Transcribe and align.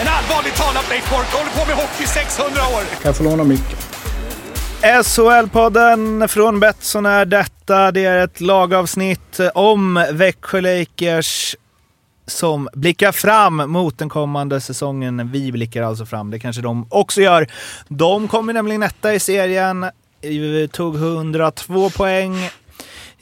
En 0.00 0.08
allvarligt 0.08 0.56
talat 0.56 0.88
Leif 0.90 1.10
Boork 1.10 1.26
håller 1.26 1.50
på 1.50 1.66
med 1.66 1.76
hockey 1.76 2.04
i 2.04 2.06
600 2.06 2.60
år! 2.62 2.80
Kan 2.80 3.00
jag 3.02 3.16
få 3.16 3.24
låna 3.24 3.44
micken? 3.44 3.78
SHL-podden 4.82 6.28
från 6.28 6.60
Betsson 6.60 7.06
är 7.06 7.24
detta. 7.24 7.92
Det 7.92 8.04
är 8.04 8.24
ett 8.24 8.40
lagavsnitt 8.40 9.40
om 9.54 10.06
Växjö 10.12 10.60
Lakers 10.60 11.56
som 12.26 12.68
blickar 12.72 13.12
fram 13.12 13.56
mot 13.56 13.98
den 13.98 14.08
kommande 14.08 14.60
säsongen. 14.60 15.30
Vi 15.32 15.52
blickar 15.52 15.82
alltså 15.82 16.06
fram, 16.06 16.30
det 16.30 16.38
kanske 16.38 16.62
de 16.62 16.86
också 16.90 17.20
gör. 17.20 17.46
De 17.88 18.28
kommer 18.28 18.52
nämligen 18.52 18.82
etta 18.82 19.14
i 19.14 19.20
serien, 19.20 19.86
Vi 20.20 20.68
tog 20.72 20.96
102 20.96 21.90
poäng, 21.90 22.50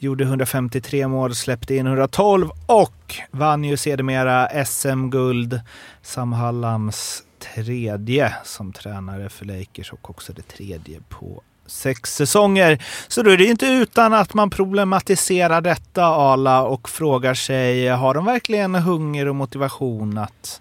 gjorde 0.03 0.25
153 0.25 1.09
mål, 1.09 1.35
släppte 1.35 1.75
in 1.75 1.87
112 1.87 2.51
och 2.67 3.15
vann 3.31 3.65
ju 3.65 3.77
sedermera 3.77 4.65
SM-guld. 4.65 5.61
Sam 6.03 6.33
Hallams 6.33 7.23
tredje 7.55 8.35
som 8.45 8.73
tränare 8.73 9.29
för 9.29 9.45
Lakers 9.45 9.93
och 9.93 10.11
också 10.11 10.33
det 10.33 10.43
tredje 10.49 11.01
på 11.09 11.43
sex 11.67 12.15
säsonger. 12.15 12.85
Så 13.09 13.23
då 13.23 13.31
är 13.31 13.37
det 13.37 13.45
inte 13.45 13.67
utan 13.67 14.13
att 14.15 14.35
man 14.35 14.51
problematiserar 14.51 15.61
detta 15.61 16.05
Ala 16.05 16.63
och 16.63 16.89
frågar 16.89 17.35
sig, 17.35 17.89
har 17.89 18.15
de 18.15 18.25
verkligen 18.25 18.75
hunger 18.75 19.29
och 19.29 19.37
motivation 19.37 20.19
att 20.19 20.61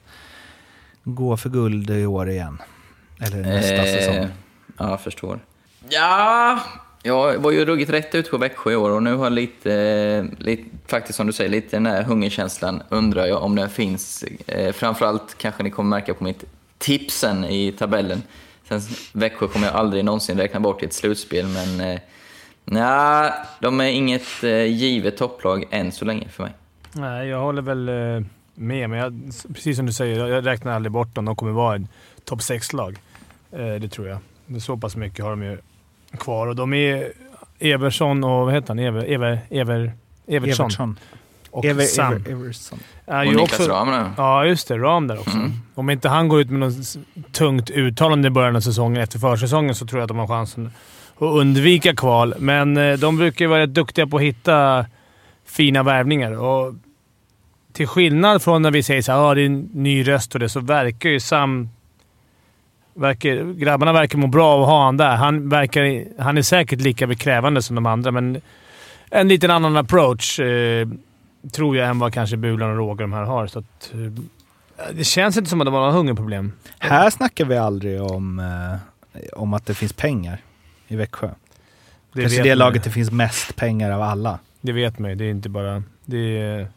gå 1.03 1.38
för 1.38 1.49
guld 1.49 1.89
i 1.89 2.05
år 2.05 2.29
igen? 2.29 2.61
Eller 3.21 3.38
nästa 3.38 3.75
Eh, 3.75 3.83
säsong? 3.83 4.27
Ja, 4.77 4.89
jag 4.89 5.01
förstår. 5.01 5.39
Ja, 5.89 6.59
jag 7.03 7.38
var 7.38 7.52
ju 7.52 7.66
ruggigt 7.66 7.91
rätt 7.91 8.16
ut 8.16 8.31
på 8.31 8.38
Växjö 8.38 8.71
i 8.71 8.75
år 8.75 8.89
och 8.91 9.03
nu 9.03 9.16
har 9.16 9.25
jag 9.25 9.33
lite, 9.33 10.27
lite, 10.38 10.63
faktiskt 10.88 11.17
som 11.17 11.27
du 11.27 11.33
säger, 11.33 11.49
lite 11.49 11.75
den 11.75 11.85
här 11.85 12.03
hungerkänslan 12.03 12.83
undrar 12.89 13.25
jag 13.25 13.44
om 13.44 13.55
den 13.55 13.69
finns. 13.69 14.23
Eh, 14.47 14.71
framförallt 14.73 15.35
kanske 15.38 15.63
ni 15.63 15.69
kommer 15.69 15.89
märka 15.89 16.13
på 16.13 16.23
mitt 16.23 16.44
tipsen 16.77 17.45
i 17.45 17.72
tabellen. 17.72 18.22
Sen 18.69 18.81
Växjö 19.13 19.47
kommer 19.47 19.67
jag 19.67 19.75
aldrig 19.75 20.05
någonsin 20.05 20.38
räkna 20.38 20.59
bort 20.59 20.81
i 20.83 20.85
ett 20.85 20.94
slutspel, 20.94 21.45
men 21.47 21.81
eh, 21.91 21.99
nej, 22.66 23.31
de 23.59 23.79
är 23.81 23.85
inget 23.85 24.44
eh, 24.44 24.63
givet 24.66 25.17
topplag 25.17 25.66
än 25.72 25.91
så 25.91 26.05
länge 26.05 26.27
för 26.29 26.44
mig. 26.44 26.53
Nej, 26.94 27.27
jag 27.27 27.39
håller 27.39 27.61
väl 27.61 27.89
eh, 27.89 27.95
med, 28.55 28.89
men 28.89 28.99
jag, 28.99 29.22
precis 29.53 29.77
som 29.77 29.85
du 29.85 29.94
säger, 29.94 30.27
jag- 30.27 30.45
räknar 30.45 30.72
aldrig 30.72 30.91
bort 30.91 31.16
dem. 31.16 31.25
De 31.25 31.35
kommer 31.35 31.52
vara 31.52 31.75
ett 31.75 31.81
topp 32.25 32.39
6-lag. 32.39 32.97
Eh, 33.52 33.73
det 33.73 33.88
tror 33.89 34.07
jag. 34.07 34.17
Så 34.61 34.77
pass 34.77 34.95
mycket 34.95 35.23
har 35.25 35.31
de 35.31 35.44
ju 35.44 35.57
kvar 36.19 36.47
och 36.47 36.55
de 36.55 36.73
är 36.73 37.11
Everson 37.59 38.23
och 38.23 38.45
vad 38.45 38.53
heter 38.53 38.67
han? 38.67 38.79
Ever, 38.79 39.11
Ever, 39.13 39.39
Ever, 39.49 39.91
Evertsson. 40.27 40.65
Evertsson. 40.65 40.99
Och 41.51 41.65
Ever, 41.65 41.83
Sam. 41.83 42.13
Ever, 42.13 42.31
Everson. 42.31 42.79
är 43.05 43.27
Och 43.27 43.33
Niklas 43.33 43.59
också- 43.59 43.71
Ram 43.71 43.91
nu. 43.91 44.05
Ja, 44.17 44.45
just 44.45 44.67
det. 44.67 44.77
Ram 44.77 45.07
där 45.07 45.19
också. 45.19 45.37
Mm. 45.37 45.51
Om 45.75 45.89
inte 45.89 46.09
han 46.09 46.27
går 46.27 46.41
ut 46.41 46.49
med 46.49 46.59
något 46.59 46.97
tungt 47.31 47.69
uttalande 47.69 48.27
i 48.27 48.31
början 48.31 48.55
av 48.55 48.59
säsongen 48.61 49.01
efter 49.01 49.19
försäsongen 49.19 49.75
så 49.75 49.85
tror 49.87 49.99
jag 49.99 50.03
att 50.03 50.07
de 50.07 50.17
har 50.17 50.27
chansen 50.27 50.71
att 51.15 51.21
undvika 51.21 51.95
kval. 51.95 52.33
Men 52.39 52.77
eh, 52.77 52.97
de 52.97 53.17
brukar 53.17 53.45
ju 53.45 53.49
vara 53.49 53.61
rätt 53.61 53.73
duktiga 53.73 54.07
på 54.07 54.17
att 54.17 54.23
hitta 54.23 54.85
fina 55.45 55.83
värvningar. 55.83 56.31
Och 56.31 56.73
till 57.73 57.88
skillnad 57.88 58.41
från 58.41 58.61
när 58.61 58.71
vi 58.71 58.83
säger 58.83 59.01
så 59.01 59.11
här, 59.11 59.19
ah, 59.19 59.33
det 59.35 59.41
är 59.41 59.45
en 59.45 59.69
ny 59.73 60.07
röst 60.07 60.33
och 60.33 60.39
det, 60.39 60.50
så 60.50 60.59
verkar 60.59 61.09
ju 61.09 61.19
Sam... 61.19 61.69
Verkar, 62.94 63.53
grabbarna 63.53 63.94
verkar 63.94 64.18
må 64.18 64.28
bra 64.28 64.47
av 64.53 64.62
att 64.62 64.68
ha 64.68 64.85
han 64.85 64.97
där. 64.97 65.16
Han, 65.16 65.50
verkar, 65.50 66.06
han 66.22 66.38
är 66.38 66.41
säkert 66.41 66.81
lika 66.81 67.16
krävande 67.16 67.62
som 67.62 67.75
de 67.75 67.85
andra, 67.85 68.12
men 68.12 68.41
en 69.09 69.28
liten 69.28 69.52
annan 69.52 69.78
approach. 69.78 70.40
Eh, 70.40 70.88
tror 71.51 71.78
jag 71.78 71.90
än 71.90 72.00
vad 72.00 72.13
kanske 72.13 72.38
Bulan 72.38 72.69
och 72.69 72.78
Roger 72.78 73.01
de 73.01 73.13
här 73.13 73.24
har. 73.24 73.47
Så 73.47 73.59
att, 73.59 73.94
eh, 73.94 74.24
det 74.94 75.03
känns 75.03 75.38
inte 75.38 75.50
som 75.50 75.62
att 75.62 75.66
de 75.66 75.74
har 75.74 75.81
några 75.81 75.94
hungerproblem. 75.94 76.51
Här 76.80 77.09
snackar 77.09 77.46
vi 77.46 77.57
aldrig 77.57 78.01
om, 78.01 78.40
eh, 78.40 79.22
om 79.34 79.53
att 79.53 79.66
det 79.66 79.74
finns 79.74 79.94
pengar 79.94 80.41
i 80.88 80.96
Växjö. 80.96 81.30
Det 82.13 82.22
Kanske 82.22 82.44
det 82.44 82.50
man. 82.50 82.57
laget 82.57 82.84
det 82.84 82.90
finns 82.90 83.12
mest 83.12 83.56
pengar 83.56 83.91
av 83.91 84.01
alla. 84.01 84.40
Det 84.62 84.72
vet 84.72 85.00
man 85.00 85.09
ju. 85.09 85.16
Det 85.16 85.25
är 85.25 85.31
inte 85.31 85.50
bara... 85.50 85.84
Det 86.06 86.38
är, 86.41 86.68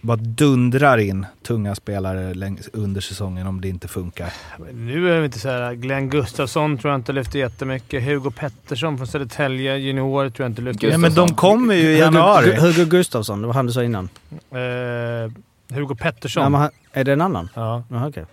Bara 0.00 0.16
dundrar 0.16 0.98
in 0.98 1.26
tunga 1.42 1.74
spelare 1.74 2.34
längs, 2.34 2.68
under 2.72 3.00
säsongen 3.00 3.46
om 3.46 3.60
det 3.60 3.68
inte 3.68 3.88
funkar. 3.88 4.32
nu 4.72 5.12
är 5.12 5.18
det 5.18 5.24
inte 5.24 5.38
så 5.38 5.48
här. 5.48 5.74
Glenn 5.74 6.10
Gustafsson 6.10 6.78
tror 6.78 6.90
jag 6.92 6.98
inte 6.98 7.12
lyfter 7.12 7.38
jättemycket. 7.38 8.04
Hugo 8.04 8.30
Pettersson 8.30 8.96
från 8.96 9.06
Södertälje 9.06 9.76
junior 9.76 10.30
tror 10.30 10.44
jag 10.44 10.50
inte 10.50 10.62
lyfter. 10.62 10.88
Ja, 10.88 10.98
men 10.98 11.14
de 11.14 11.34
kommer 11.34 11.74
ju 11.74 11.80
i 11.80 11.92
Hugo, 11.92 11.98
januari. 11.98 12.56
Hugo 12.56 12.84
Gustafsson, 12.84 13.40
det 13.40 13.46
var 13.46 13.54
han 13.54 13.66
du 13.66 13.72
sa 13.72 13.82
innan. 13.82 14.08
Eh, 14.50 15.30
Hugo 15.76 15.94
Pettersson. 15.94 16.42
Ja, 16.42 16.48
men 16.48 16.60
han, 16.60 16.70
är 16.92 17.04
det 17.04 17.12
en 17.12 17.20
annan? 17.20 17.48
Ja, 17.54 17.82
Jaha, 17.90 18.08
okej. 18.08 18.24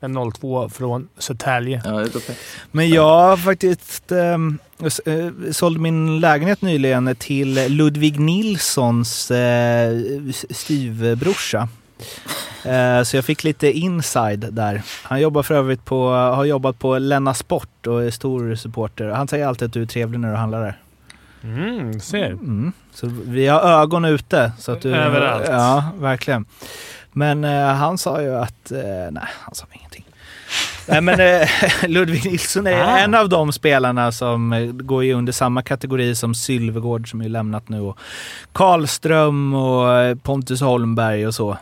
En 0.00 0.32
02 0.32 0.68
från 0.68 1.08
Södertälje. 1.18 1.82
Ja. 1.84 2.04
Men 2.70 2.90
jag 2.90 3.18
har 3.18 3.36
faktiskt 3.36 4.12
ehm, 4.12 4.58
eh, 5.06 5.50
sålde 5.52 5.80
min 5.80 6.20
lägenhet 6.20 6.62
nyligen 6.62 7.16
till 7.16 7.66
Ludvig 7.68 8.20
Nilssons 8.20 9.30
eh, 9.30 9.98
styvbrorsa. 10.50 11.68
Eh, 12.64 13.02
så 13.02 13.16
jag 13.16 13.24
fick 13.24 13.44
lite 13.44 13.72
inside 13.72 14.48
där. 14.52 14.82
Han 15.02 15.20
jobbar 15.20 15.42
för 15.42 15.54
övrigt 15.54 15.84
på, 15.84 16.10
har 16.10 16.44
jobbat 16.44 16.78
på 16.78 16.98
Länna 16.98 17.34
Sport 17.34 17.86
och 17.86 18.02
är 18.02 18.10
stor 18.10 18.54
supporter. 18.54 19.08
Han 19.08 19.28
säger 19.28 19.46
alltid 19.46 19.66
att 19.66 19.72
du 19.72 19.82
är 19.82 19.86
trevlig 19.86 20.20
när 20.20 20.30
du 20.30 20.36
handlar 20.36 20.62
där. 20.64 20.78
Mm, 21.42 22.00
ser. 22.00 22.26
Mm. 22.26 22.72
Så 22.92 23.06
vi 23.26 23.46
har 23.46 23.60
ögon 23.60 24.04
ute. 24.04 24.52
Så 24.58 24.72
att 24.72 24.82
du, 24.82 24.94
Överallt. 24.94 25.48
Ja, 25.48 25.84
verkligen. 25.98 26.46
Men 27.18 27.44
eh, 27.44 27.66
han 27.74 27.98
sa 27.98 28.22
ju 28.22 28.34
att, 28.34 28.70
eh, 28.72 28.78
nej, 29.10 29.24
han 29.40 29.54
sa 29.54 29.66
ingenting. 29.72 30.04
Nej 30.88 31.00
men 31.00 31.20
eh, 31.20 31.48
Ludvig 31.88 32.24
Nilsson 32.24 32.66
är 32.66 32.82
Ah. 32.82 32.98
en 32.98 33.14
av 33.14 33.28
de 33.28 33.52
spelarna 33.52 34.12
som 34.12 34.70
går 34.82 35.04
ju 35.04 35.12
under 35.12 35.32
samma 35.32 35.62
kategori 35.62 36.14
som 36.14 36.34
Sylvegård 36.34 37.10
som 37.10 37.20
är 37.20 37.28
lämnat 37.28 37.68
nu 37.68 37.80
och 37.80 37.98
Karlström 38.52 39.54
och 39.54 40.22
Pontus 40.22 40.60
Holmberg 40.60 41.26
och 41.26 41.34
så. 41.34 41.58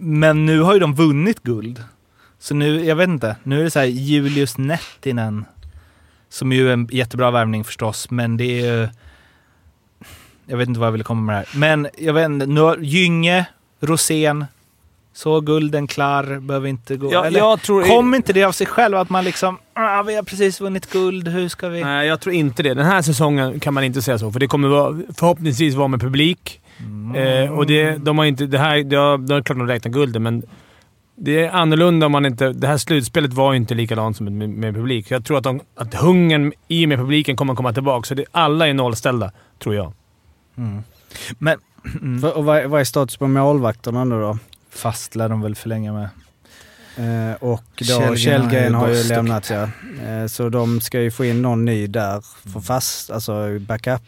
Men 0.00 0.46
nu 0.46 0.60
har 0.60 0.74
ju 0.74 0.80
de 0.80 0.94
vunnit 0.94 1.42
guld. 1.42 1.84
Så 2.38 2.54
nu, 2.54 2.84
jag 2.84 2.96
vet 2.96 3.08
inte, 3.08 3.36
nu 3.42 3.60
är 3.60 3.64
det 3.64 3.70
så 3.70 3.78
här 3.78 3.86
Julius 3.86 4.58
Nettinen 4.58 5.44
som 6.28 6.52
ju 6.52 6.68
är 6.68 6.72
en 6.72 6.88
jättebra 6.92 7.30
värvning 7.30 7.64
förstås, 7.64 8.10
men 8.10 8.36
det 8.36 8.44
är 8.44 8.66
ju... 8.74 8.88
Jag 10.46 10.56
vet 10.56 10.68
inte 10.68 10.80
vad 10.80 10.86
jag 10.86 10.92
ville 10.92 11.04
komma 11.04 11.22
med 11.22 11.36
här. 11.36 11.46
Men 11.54 11.88
jag 11.98 12.12
vet 12.12 12.24
inte, 12.26 12.46
nu 12.46 12.60
har 12.60 12.76
Gynge, 12.76 13.46
Rosén, 13.82 14.44
så 15.12 15.40
gulden 15.40 15.86
klar, 15.86 16.40
behöver 16.40 16.68
inte 16.68 16.96
gå... 16.96 17.12
Ja, 17.12 17.24
Eller, 17.24 17.38
jag 17.38 17.62
tror... 17.62 17.82
Kom 17.82 18.14
inte 18.14 18.32
det 18.32 18.44
av 18.44 18.52
sig 18.52 18.66
själv 18.66 18.96
att 18.96 19.10
man 19.10 19.24
liksom, 19.24 19.58
ah, 19.74 20.02
vi 20.02 20.16
har 20.16 20.22
precis 20.22 20.60
vunnit 20.60 20.92
guld, 20.92 21.28
hur 21.28 21.48
ska 21.48 21.68
vi... 21.68 21.84
Nej, 21.84 22.08
jag 22.08 22.20
tror 22.20 22.34
inte 22.34 22.62
det. 22.62 22.74
Den 22.74 22.86
här 22.86 23.02
säsongen 23.02 23.60
kan 23.60 23.74
man 23.74 23.84
inte 23.84 24.02
säga 24.02 24.18
så, 24.18 24.32
för 24.32 24.40
det 24.40 24.46
kommer 24.46 24.68
vara, 24.68 25.00
förhoppningsvis 25.14 25.74
vara 25.74 25.88
med 25.88 26.00
publik. 26.00 26.60
Eh, 27.16 27.52
och 27.52 27.66
det, 27.66 27.96
de 27.96 28.18
har 28.18 28.24
inte... 28.24 28.46
Det 28.46 28.58
här, 28.58 28.82
det 28.84 28.96
har, 28.96 29.18
det 29.18 29.34
är 29.34 29.42
klart 29.42 29.58
de 29.58 29.66
räknar 29.66 29.92
gulden, 29.92 30.22
men 30.22 30.42
det 31.16 31.44
är 31.44 31.50
annorlunda 31.50 32.06
om 32.06 32.12
man 32.12 32.26
inte... 32.26 32.52
Det 32.52 32.66
här 32.66 32.76
slutspelet 32.76 33.32
var 33.32 33.52
ju 33.52 33.56
inte 33.56 33.74
likadant 33.74 34.16
som 34.16 34.38
med, 34.38 34.48
med 34.48 34.74
publik. 34.74 35.10
Jag 35.10 35.24
tror 35.24 35.38
att, 35.38 35.44
de, 35.44 35.60
att 35.74 35.94
hungern 35.94 36.52
i 36.68 36.84
och 36.84 36.88
med 36.88 36.98
publiken 36.98 37.36
kommer 37.36 37.54
komma 37.54 37.72
tillbaka, 37.72 38.06
så 38.06 38.14
det, 38.14 38.24
alla 38.30 38.68
är 38.68 38.74
nollställda, 38.74 39.32
tror 39.58 39.74
jag. 39.74 39.92
Mm. 40.56 40.82
Men 41.38 41.58
mm, 42.02 42.20
För- 42.20 42.36
Och 42.36 42.44
vad, 42.44 42.64
vad 42.66 42.80
är 42.80 42.84
status 42.84 43.16
på 43.16 43.26
målvakterna 43.28 44.04
nu 44.04 44.20
då? 44.20 44.38
fast 44.70 45.14
lär 45.16 45.28
de 45.28 45.40
väl 45.42 45.54
förlänga 45.54 45.92
med. 45.92 46.08
Eh, 46.96 47.34
och 47.42 47.64
då 47.78 48.16
Källgren 48.16 48.74
har 48.74 48.88
ju 48.88 49.02
lämnat 49.04 49.50
ja. 49.50 49.68
Eh, 50.06 50.26
så 50.26 50.48
de 50.48 50.80
ska 50.80 51.00
ju 51.00 51.10
få 51.10 51.24
in 51.24 51.42
någon 51.42 51.64
ny 51.64 51.86
där 51.86 52.24
för 52.52 52.60
fast, 52.60 53.10
alltså 53.10 53.58
backup. 53.58 54.00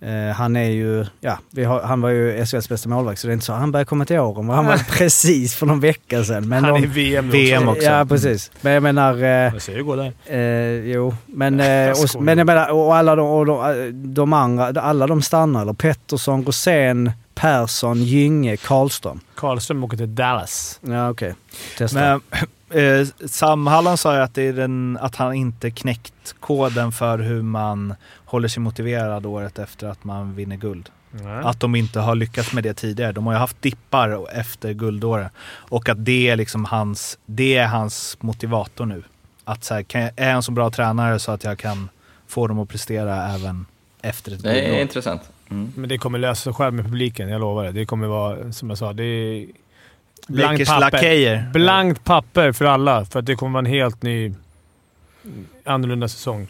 Eh, 0.00 0.34
han 0.34 0.56
är 0.56 0.70
ju, 0.70 1.06
ja, 1.20 1.38
har, 1.66 1.82
han 1.82 2.00
var 2.00 2.08
ju 2.10 2.46
SHLs 2.46 2.68
bästa 2.68 2.88
målvakt 2.88 3.20
så 3.20 3.26
det 3.26 3.30
är 3.30 3.34
inte 3.34 3.46
så, 3.46 3.52
han 3.52 3.72
börjar 3.72 3.84
komma 3.84 4.04
till 4.04 4.18
åren. 4.18 4.48
Han 4.48 4.66
var 4.66 4.76
precis 4.98 5.54
för 5.54 5.66
någon 5.66 5.80
vecka 5.80 6.24
sedan. 6.24 6.48
Men 6.48 6.64
Han 6.64 6.76
är 6.76 6.80
de, 6.80 6.84
i 6.84 6.86
VM, 6.86 7.30
VM 7.30 7.68
också. 7.68 7.82
Ja 7.82 8.04
precis. 8.04 8.50
Men 8.60 8.72
jag 8.72 8.82
menar, 8.82 9.14
eh, 9.14 9.28
Jag 9.28 9.62
ser 9.62 9.72
hur 9.72 9.78
det 9.78 9.84
går 9.84 9.96
där. 9.96 10.12
Eh, 10.26 10.92
jo, 10.92 11.14
men, 11.26 11.60
eh, 11.60 11.90
och, 11.90 12.22
men 12.22 12.38
jag 12.38 12.46
menar, 12.46 12.70
och 12.70 12.96
alla 12.96 13.16
de, 13.16 13.28
och 13.28 13.46
de, 13.46 13.90
de 14.14 14.32
andra, 14.32 14.80
alla 14.80 15.06
de 15.06 15.22
stannar. 15.22 15.62
Eller 15.62 15.72
Pettersson, 15.72 16.44
Rosén, 16.44 17.12
Persson, 17.34 18.02
Gynge, 18.02 18.56
Karlström. 18.56 19.20
Karlström 19.34 19.84
åker 19.84 19.96
till 19.96 20.14
Dallas. 20.14 20.80
Ja 20.82 21.10
okej. 21.10 21.34
Testa. 21.78 22.00
Men 22.00 22.20
Eh, 22.70 23.06
Sam 23.26 23.66
Halland 23.66 23.98
sa 23.98 24.14
ju 24.16 24.20
att, 24.22 24.34
det 24.34 24.42
är 24.42 24.52
den, 24.52 24.98
att 25.00 25.16
han 25.16 25.34
inte 25.34 25.70
knäckt 25.70 26.34
koden 26.40 26.92
för 26.92 27.18
hur 27.18 27.42
man 27.42 27.94
håller 28.24 28.48
sig 28.48 28.62
motiverad 28.62 29.26
året 29.26 29.58
efter 29.58 29.86
att 29.86 30.04
man 30.04 30.34
vinner 30.34 30.56
guld. 30.56 30.90
Nej. 31.10 31.42
Att 31.44 31.60
de 31.60 31.74
inte 31.74 32.00
har 32.00 32.14
lyckats 32.14 32.52
med 32.52 32.62
det 32.64 32.74
tidigare. 32.74 33.12
De 33.12 33.26
har 33.26 33.32
ju 33.32 33.38
haft 33.38 33.62
dippar 33.62 34.36
efter 34.38 34.72
guldåret. 34.72 35.32
Och 35.46 35.88
att 35.88 36.04
det 36.04 36.28
är 36.28 36.36
liksom 36.36 36.64
hans, 36.64 37.18
det 37.26 37.56
är 37.56 37.66
hans 37.66 38.16
motivator 38.20 38.86
nu. 38.86 39.02
Att 39.44 39.64
så 39.64 39.74
här, 39.74 39.82
kan 39.82 40.00
jag, 40.00 40.10
är 40.16 40.26
jag 40.28 40.36
en 40.36 40.42
så 40.42 40.52
bra 40.52 40.70
tränare 40.70 41.18
så 41.18 41.32
att 41.32 41.44
jag 41.44 41.58
kan 41.58 41.88
få 42.26 42.46
dem 42.46 42.58
att 42.58 42.68
prestera 42.68 43.28
även 43.34 43.66
efter 44.02 44.32
ett 44.32 44.42
Det 44.42 44.50
är 44.60 44.62
guldår. 44.64 44.80
intressant. 44.80 45.22
Mm. 45.50 45.72
Men 45.76 45.88
det 45.88 45.98
kommer 45.98 46.18
lösa 46.18 46.42
sig 46.42 46.52
själv 46.52 46.74
med 46.74 46.84
publiken, 46.84 47.28
jag 47.28 47.40
lovar 47.40 47.64
det. 47.64 47.72
Det 47.72 47.86
kommer 47.86 48.06
vara, 48.06 48.52
som 48.52 48.68
jag 48.68 48.78
sa, 48.78 48.92
det 48.92 49.04
är 49.04 49.46
blankt 50.28 50.66
papper. 50.66 51.50
Blankt 51.52 52.04
papper 52.04 52.52
för 52.52 52.64
alla, 52.64 53.04
för 53.04 53.18
att 53.18 53.26
det 53.26 53.36
kommer 53.36 53.52
vara 53.52 53.58
en 53.58 53.72
helt 53.72 54.02
ny, 54.02 54.34
annorlunda 55.64 56.08
säsong. 56.08 56.48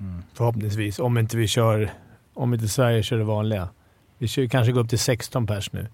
Mm. 0.00 0.22
Förhoppningsvis, 0.34 0.98
om 0.98 1.18
inte 1.18 1.36
vi 1.36 1.48
kör... 1.48 1.90
Om 2.34 2.54
inte 2.54 2.68
Sverige 2.68 3.02
kör 3.02 3.18
det 3.18 3.24
vanliga. 3.24 3.68
Vi 4.18 4.28
kör, 4.28 4.46
kanske 4.46 4.72
går 4.72 4.80
upp 4.80 4.88
till 4.88 4.98
16 4.98 5.46
pers 5.46 5.72
nu. 5.72 5.86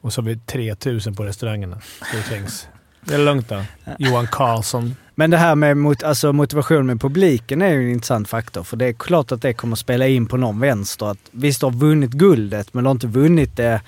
Och 0.00 0.12
så 0.12 0.20
har 0.20 0.26
vi 0.26 0.36
3000 0.36 1.14
på 1.14 1.24
restaurangerna. 1.24 1.80
Det 2.12 2.22
trängs. 2.22 2.68
Det 3.04 3.14
är 3.14 3.18
lugnt 3.18 3.48
då. 3.48 3.62
Johan 3.98 4.26
Karlsson. 4.26 4.96
Men 5.14 5.30
det 5.30 5.36
här 5.36 5.54
med 5.54 5.76
mot, 5.76 6.02
alltså 6.02 6.32
motivation 6.32 6.86
med 6.86 7.00
publiken 7.00 7.62
är 7.62 7.68
ju 7.68 7.84
en 7.84 7.90
intressant 7.90 8.28
faktor. 8.28 8.62
För 8.62 8.76
det 8.76 8.86
är 8.86 8.92
klart 8.92 9.32
att 9.32 9.42
det 9.42 9.52
kommer 9.52 9.76
spela 9.76 10.06
in 10.06 10.26
på 10.26 10.36
någon 10.36 10.60
vänster. 10.60 11.06
Att, 11.06 11.18
visst, 11.30 11.60
du 11.60 11.66
har 11.66 11.72
vunnit 11.72 12.10
guldet, 12.10 12.74
men 12.74 12.84
du 12.84 12.88
har 12.88 12.92
inte 12.92 13.06
vunnit 13.06 13.56
det. 13.56 13.80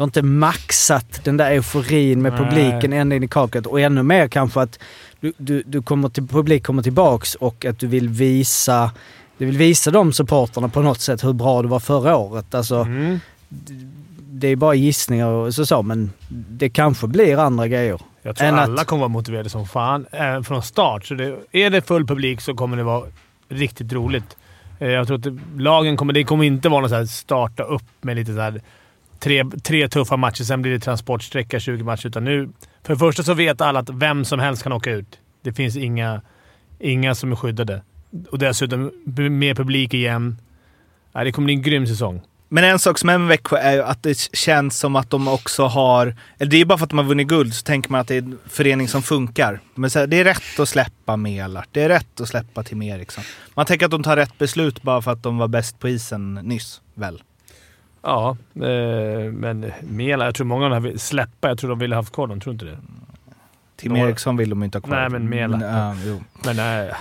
Du 0.00 0.02
har 0.02 0.08
inte 0.08 0.22
maxat 0.22 1.20
den 1.24 1.36
där 1.36 1.50
euforin 1.50 2.22
med 2.22 2.36
publiken 2.36 2.92
ända 2.92 3.16
in 3.16 3.22
i 3.22 3.28
kaklet. 3.28 3.66
Och 3.66 3.80
ännu 3.80 4.02
mer 4.02 4.28
kanske 4.28 4.60
att 4.60 4.78
du, 5.20 5.32
du, 5.36 5.62
du 5.66 5.82
kommer 5.82 6.08
till, 6.08 6.26
publik 6.28 6.66
kommer 6.66 6.82
tillbaks 6.82 7.34
och 7.34 7.64
att 7.64 7.78
du 7.78 7.86
vill 7.86 8.08
visa 8.08 8.90
du 9.38 9.46
vill 9.46 9.56
visa 9.56 9.90
de 9.90 10.12
supporterna 10.12 10.68
på 10.68 10.82
något 10.82 11.00
sätt 11.00 11.24
hur 11.24 11.32
bra 11.32 11.62
du 11.62 11.68
var 11.68 11.80
förra 11.80 12.16
året. 12.16 12.54
Alltså, 12.54 12.76
Mm. 12.76 13.20
det 14.30 14.48
är 14.48 14.56
bara 14.56 14.74
gissningar 14.74 15.26
och 15.26 15.54
så, 15.54 15.66
så 15.66 15.82
men 15.82 16.12
det 16.28 16.70
kanske 16.70 17.06
blir 17.06 17.36
andra 17.38 17.68
grejer. 17.68 18.00
Jag 18.22 18.36
tror 18.36 18.48
alla 18.48 18.80
att- 18.80 18.86
kommer 18.86 19.00
vara 19.00 19.08
motiverade 19.08 19.48
som 19.48 19.66
fan, 19.66 20.06
även 20.10 20.44
från 20.44 20.62
start. 20.62 21.06
Så 21.06 21.14
det, 21.14 21.36
är 21.52 21.70
det 21.70 21.80
full 21.82 22.06
publik 22.06 22.40
så 22.40 22.54
kommer 22.54 22.76
det 22.76 22.82
vara 22.82 23.02
riktigt 23.48 23.92
roligt. 23.92 24.36
Eh, 24.78 24.88
Jag 24.88 25.06
tror 25.06 25.18
att 25.18 25.60
lagen 25.60 25.96
kommer, 25.96 26.12
det 26.12 26.24
kommer 26.24 26.44
inte 26.44 26.68
vara 26.68 26.80
något 26.80 26.90
så 26.90 26.96
här 26.96 27.06
starta 27.06 27.62
upp 27.62 27.82
med 28.00 28.16
lite 28.16 28.34
så 28.34 28.40
här 28.40 28.60
tre, 29.20 29.44
tre 29.62 29.88
tuffa 29.88 30.16
matcher, 30.16 30.44
sen 30.44 30.62
blir 30.62 30.72
det 30.72 30.80
transportsträcka 30.80 31.60
20 31.60 31.84
matcher. 31.84 32.06
Utan 32.06 32.24
nu, 32.24 32.48
för 32.82 32.92
det 32.94 32.98
första 32.98 33.22
så 33.22 33.34
vet 33.34 33.60
alla 33.60 33.80
att 33.80 33.90
vem 33.90 34.24
som 34.24 34.38
helst 34.38 34.62
kan 34.62 34.72
åka 34.72 34.90
ut. 34.90 35.18
Det 35.42 35.52
finns 35.52 35.76
inga, 35.76 36.22
inga 36.78 37.14
som 37.14 37.32
är 37.32 37.36
skyddade. 37.36 37.82
Och 38.30 38.38
dessutom 38.38 38.90
mer 39.30 39.54
publik 39.54 39.94
igen. 39.94 40.40
Nej, 41.12 41.24
det 41.24 41.32
kommer 41.32 41.46
bli 41.46 41.54
en 41.54 41.62
grym 41.62 41.86
säsong. 41.86 42.22
Men 42.52 42.64
en 42.64 42.78
sak 42.78 42.98
som 42.98 43.08
är 43.08 43.18
med 43.18 43.28
Växjö 43.28 43.56
är 43.56 43.72
ju 43.72 43.82
att 43.82 44.02
det 44.02 44.18
känns 44.32 44.78
som 44.78 44.96
att 44.96 45.10
de 45.10 45.28
också 45.28 45.64
har... 45.64 46.16
Eller 46.38 46.50
det 46.50 46.60
är 46.60 46.64
bara 46.64 46.78
för 46.78 46.84
att 46.84 46.90
de 46.90 46.98
har 46.98 47.04
vunnit 47.04 47.28
guld 47.28 47.54
så 47.54 47.62
tänker 47.62 47.90
man 47.90 48.00
att 48.00 48.08
det 48.08 48.14
är 48.14 48.22
en 48.22 48.38
förening 48.48 48.88
som 48.88 49.02
funkar. 49.02 49.60
Men 49.74 49.90
så 49.90 49.98
här, 49.98 50.06
det 50.06 50.20
är 50.20 50.24
rätt 50.24 50.60
att 50.60 50.68
släppa 50.68 51.16
Melart. 51.16 51.68
Det 51.72 51.82
är 51.82 51.88
rätt 51.88 52.20
att 52.20 52.28
släppa 52.28 52.62
Tim 52.62 52.82
Eriksson. 52.82 53.24
Man 53.54 53.66
tänker 53.66 53.86
att 53.86 53.90
de 53.90 54.02
tar 54.02 54.16
rätt 54.16 54.38
beslut 54.38 54.82
bara 54.82 55.02
för 55.02 55.10
att 55.10 55.22
de 55.22 55.38
var 55.38 55.48
bäst 55.48 55.78
på 55.78 55.88
isen 55.88 56.34
nyss, 56.34 56.80
väl? 56.94 57.22
Ja, 58.02 58.36
eh, 58.54 59.32
men 59.32 59.72
Mela, 59.82 60.24
jag 60.24 60.34
tror 60.34 60.46
många 60.46 60.64
av 60.64 60.70
de 60.70 60.74
här 60.74 60.80
vill 60.90 61.00
släppa. 61.00 61.48
Jag 61.48 61.58
tror 61.58 61.70
de 61.70 61.78
ville 61.78 61.94
haft 61.96 62.12
kvar 62.14 62.26
dem. 62.26 62.40
Tror 62.40 62.52
inte 62.52 62.64
det? 62.64 62.78
Tim 63.76 63.92
Några- 63.92 64.08
Eriksson 64.08 64.36
vill 64.36 64.50
de 64.50 64.62
inte 64.62 64.78
ha 64.78 64.82
kvar. 64.82 64.96
Nej, 64.96 65.08
men 65.10 65.28
Mela. 65.28 65.56
Mm, 65.56 65.68
Ja, 65.76 65.94
jo. 66.06 66.20
Men 66.44 66.56
nej. 66.56 66.92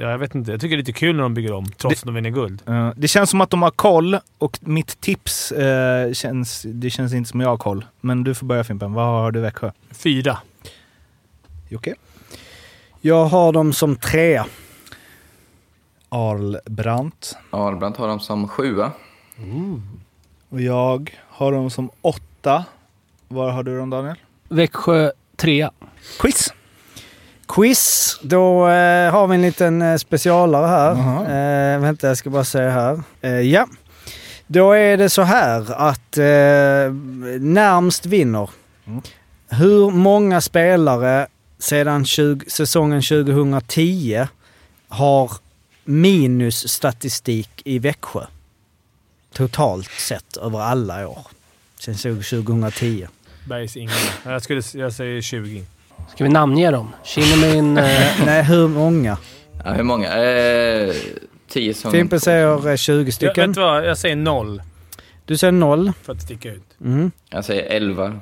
Ja, 0.00 0.10
jag 0.10 0.18
vet 0.18 0.34
inte. 0.34 0.50
Jag 0.50 0.60
tycker 0.60 0.76
det 0.76 0.80
är 0.80 0.86
lite 0.86 0.92
kul 0.92 1.16
när 1.16 1.22
de 1.22 1.34
bygger 1.34 1.52
om, 1.52 1.66
trots 1.66 2.00
att 2.00 2.06
de 2.06 2.14
vinner 2.14 2.30
guld. 2.30 2.62
Eh, 2.66 2.90
det 2.96 3.08
känns 3.08 3.30
som 3.30 3.40
att 3.40 3.50
de 3.50 3.62
har 3.62 3.70
koll 3.70 4.18
och 4.38 4.58
mitt 4.60 5.00
tips 5.00 5.52
eh, 5.52 6.12
känns... 6.12 6.62
Det 6.68 6.90
känns 6.90 7.12
inte 7.14 7.30
som 7.30 7.40
jag 7.40 7.48
har 7.48 7.56
koll. 7.56 7.84
Men 8.00 8.24
du 8.24 8.34
får 8.34 8.46
börja 8.46 8.64
Fimpen. 8.64 8.92
Vad 8.92 9.06
har 9.06 9.30
du 9.32 9.40
Växjö? 9.40 9.70
Fyra. 9.90 10.38
Jocke? 11.68 11.94
Jag 13.00 13.26
har 13.26 13.52
dem 13.52 13.72
som 13.72 13.96
trea. 13.96 14.46
Arlbrandt. 16.08 17.36
Ahlbrandt 17.50 17.98
har 17.98 18.08
dem 18.08 18.20
som 18.20 18.48
sjua. 18.48 18.92
Och 20.48 20.60
jag 20.60 21.18
har 21.28 21.52
dem 21.52 21.70
som 21.70 21.90
åtta. 22.00 22.64
Var 23.28 23.50
har 23.50 23.62
du 23.62 23.78
dem 23.78 23.90
Daniel? 23.90 24.16
Växjö 24.48 25.12
trea. 25.36 25.70
Quiz! 26.18 26.52
Quiz. 27.48 28.18
Då 28.22 28.68
eh, 28.68 29.12
har 29.12 29.26
vi 29.26 29.34
en 29.34 29.42
liten 29.42 29.82
eh, 29.82 29.96
specialare 29.96 30.66
här. 30.66 30.94
Jaha. 30.96 31.74
Eh, 31.74 31.80
vänta, 31.80 32.08
jag 32.08 32.16
ska 32.16 32.30
bara 32.30 32.44
säga 32.44 32.70
här. 32.70 33.02
Eh, 33.20 33.40
ja. 33.40 33.66
Då 34.46 34.72
är 34.72 34.96
det 34.96 35.10
så 35.10 35.22
här 35.22 35.72
att 35.72 36.18
eh, 36.18 36.92
närmst 37.40 38.06
vinner. 38.06 38.50
Mm. 38.86 39.02
Hur 39.48 39.90
många 39.90 40.40
spelare 40.40 41.26
sedan 41.58 42.04
20, 42.04 42.50
säsongen 42.50 43.02
2010 43.02 44.26
har 44.88 45.32
minusstatistik 45.84 47.62
i 47.64 47.78
Växjö? 47.78 48.20
Totalt 49.32 49.90
sett 49.90 50.36
över 50.36 50.58
alla 50.60 51.08
år. 51.08 51.26
Sen 51.78 51.94
2010. 51.94 53.06
Bergs 53.48 53.76
ingen. 53.76 53.94
Jag, 54.24 54.42
skulle, 54.42 54.62
jag 54.74 54.92
säger 54.92 55.20
20. 55.22 55.64
Ska 56.14 56.24
vi 56.24 56.30
namnge 56.30 56.70
dem? 56.70 56.92
Kinnamin... 57.04 57.78
Eh, 57.78 58.24
Nej, 58.26 58.42
hur 58.44 58.68
många? 58.68 59.18
Ja, 59.64 59.72
hur 59.72 59.82
många? 59.82 60.16
Eh, 60.16 60.94
tio 61.48 61.74
som... 61.74 61.92
Fimpen 61.92 62.20
säger 62.20 62.68
eh, 62.70 62.76
20 62.76 63.04
Jag, 63.04 63.14
stycken. 63.14 63.50
vet 63.50 63.54
du 63.54 63.60
vad? 63.60 63.86
Jag 63.86 63.98
säger 63.98 64.16
noll 64.16 64.62
Du 65.24 65.36
säger 65.36 65.52
noll. 65.52 65.92
för 66.02 66.12
att 66.12 66.22
sticka 66.22 66.52
ut. 66.52 66.62
Mm. 66.80 67.10
Jag 67.30 67.44
säger 67.44 67.62
elva. 67.62 68.20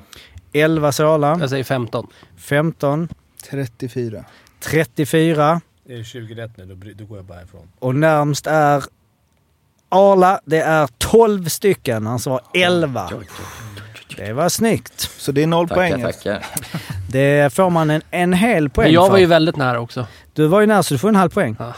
11 0.53 0.91
Sala. 0.91 1.37
jag 1.39 1.49
säger 1.49 1.63
15. 1.63 2.07
15. 2.37 3.07
34. 3.49 4.23
34. 4.59 5.61
Det 5.83 5.93
är 5.93 6.03
20 6.03 6.33
rätt 6.35 6.57
nu, 6.57 6.65
då, 6.65 6.75
då 6.95 7.05
går 7.05 7.17
jag 7.17 7.25
bara 7.25 7.43
ifrån. 7.43 7.67
Och 7.79 7.95
närmst 7.95 8.47
är 8.47 8.83
Arla. 9.89 10.39
Det 10.45 10.59
är 10.59 10.87
12 10.97 11.45
stycken. 11.45 12.05
Han 12.05 12.19
sa 12.19 12.41
11. 12.53 13.09
Det 14.17 14.33
var 14.33 14.49
snyggt. 14.49 15.09
Så 15.17 15.31
det 15.31 15.43
är 15.43 15.47
noll 15.47 15.67
poäng. 15.67 15.91
Tackar, 15.91 16.11
tackar. 16.11 16.45
Det 17.11 17.53
får 17.53 17.69
man 17.69 17.89
en, 17.89 18.01
en 18.11 18.33
hel 18.33 18.69
poäng 18.69 18.85
Men 18.85 18.93
jag 18.93 19.01
var 19.01 19.09
för. 19.09 19.17
ju 19.17 19.25
väldigt 19.25 19.55
nära 19.55 19.79
också. 19.79 20.07
Du 20.33 20.47
var 20.47 20.61
ju 20.61 20.67
nära 20.67 20.83
så 20.83 20.93
du 20.93 20.97
får 20.97 21.09
en 21.09 21.15
halv 21.15 21.29
poäng. 21.29 21.55
Ja. 21.59 21.73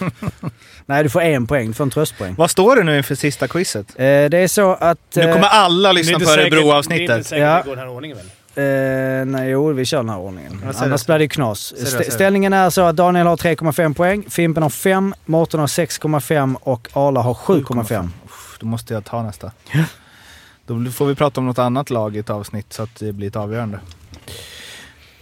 Nej, 0.86 1.02
du 1.02 1.08
får 1.10 1.20
en 1.22 1.46
poäng. 1.46 1.66
Du 1.68 1.72
får 1.74 1.84
en 1.84 1.90
tröstpoäng. 1.90 2.34
Vad 2.38 2.50
står 2.50 2.76
det 2.76 2.82
nu 2.84 2.96
inför 2.96 3.14
sista 3.14 3.48
quizet? 3.48 3.86
Eh, 3.90 3.94
det 4.04 4.38
är 4.38 4.48
så 4.48 4.74
att... 4.74 4.98
Nu 5.14 5.22
eh, 5.22 5.32
kommer 5.34 5.48
alla 5.48 5.92
lyssna 5.92 6.18
på 6.18 6.24
säkert- 6.24 6.36
Det 6.36 6.42
är 6.42 6.46
inte 6.46 6.56
Örebro-avsnittet. 6.56 7.26
säkert 7.26 7.42
Ja. 7.44 7.56
det 7.56 7.62
går 7.68 7.76
den 7.76 7.78
här 7.88 7.94
ordningen 7.94 8.16
väl? 8.16 8.26
Eh, 8.58 9.24
nej, 9.26 9.50
jo, 9.50 9.72
vi 9.72 9.84
kör 9.84 9.96
den 9.98 10.08
här 10.08 10.18
ordningen. 10.18 10.62
Annars 10.76 11.06
blir 11.06 11.18
det 11.18 11.24
ju 11.24 11.28
knas. 11.28 11.72
St- 11.72 12.10
ställningen 12.10 12.52
är 12.52 12.70
så 12.70 12.82
att 12.82 12.96
Daniel 12.96 13.26
har 13.26 13.36
3,5 13.36 13.94
poäng, 13.94 14.24
Fimpen 14.30 14.62
har 14.62 14.70
5, 14.70 15.14
Mårten 15.24 15.60
har 15.60 15.66
6,5 15.66 16.56
och 16.60 16.88
Arla 16.92 17.20
har 17.20 17.34
7,5. 17.34 18.08
Uff, 18.24 18.56
Då 18.60 18.66
måste 18.66 18.94
jag 18.94 19.04
ta 19.04 19.22
nästa. 19.22 19.52
Då 20.66 20.90
får 20.90 21.06
vi 21.06 21.14
prata 21.14 21.40
om 21.40 21.46
något 21.46 21.58
annat 21.58 21.90
lag 21.90 22.16
i 22.16 22.18
ett 22.18 22.30
avsnitt 22.30 22.72
så 22.72 22.82
att 22.82 22.96
det 22.98 23.12
blir 23.12 23.28
ett 23.28 23.36
avgörande. 23.36 23.80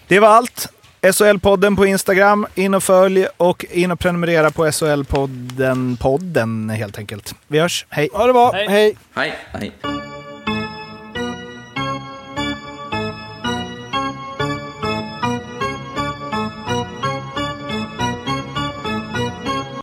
Det 0.08 0.20
var 0.20 0.28
allt. 0.28 0.72
SHL-podden 1.02 1.76
på 1.76 1.86
Instagram. 1.86 2.46
In 2.54 2.74
och 2.74 2.82
följ 2.82 3.26
och 3.36 3.64
in 3.70 3.90
och 3.90 3.98
prenumerera 4.00 4.50
på 4.50 4.66
SHL-podden, 4.66 5.96
podden 5.96 6.70
helt 6.70 6.98
enkelt. 6.98 7.34
Vi 7.46 7.58
hörs. 7.58 7.86
Hej! 7.88 8.08
Ha 8.12 8.26
det 8.26 8.32
bra, 8.32 8.52
Hej. 8.52 8.66
hej! 8.68 8.96
Hej, 9.14 9.34
hej. 9.52 9.72